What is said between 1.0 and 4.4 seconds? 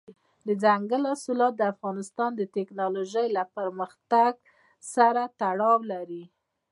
حاصلات د افغانستان د تکنالوژۍ له پرمختګ